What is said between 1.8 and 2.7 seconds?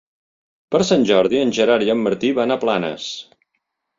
i en Martí van a